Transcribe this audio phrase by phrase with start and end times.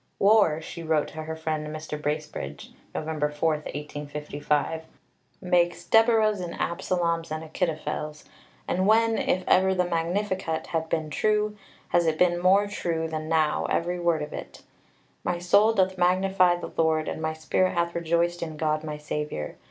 [0.17, 2.01] "War," she wrote to her friend, Mr.
[2.01, 3.05] Bracebridge (Nov.
[3.05, 4.85] 4, 1855),
[5.41, 8.23] "makes Deborahs and Absaloms and Achitophels;
[8.67, 11.55] and when, if ever the Magnificat has been true,
[11.89, 14.63] has it been more true than now, every word of it?
[15.23, 19.53] My soul doth magnify the Lord, and my spirit hath rejoiced in God my Saviour.